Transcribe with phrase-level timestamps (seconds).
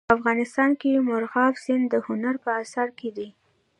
[0.17, 3.29] افغانستان کې مورغاب سیند د هنر په اثار کې دی.